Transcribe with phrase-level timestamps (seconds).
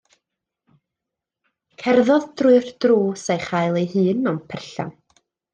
[1.83, 4.95] Cerddodd drwy'r drws a'i chael ei hun mewn perllan.